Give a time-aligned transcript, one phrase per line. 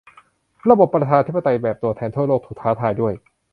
[0.69, 3.13] ระบบประชาธิปไตยแบบตัวแทนทั่วโลก ถูกท้าทายด้วย